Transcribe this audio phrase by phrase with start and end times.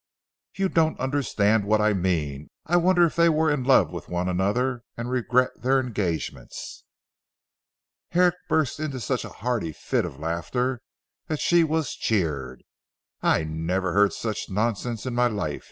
[0.55, 2.47] "You don't understand what I mean.
[2.65, 6.85] I wonder if they were in love with one another and regret their engagements."
[8.09, 10.81] Herrick burst into such a hearty fit of laughter
[11.27, 12.63] that she was cheered.
[13.21, 15.59] "I never heard such nonsense in my life!"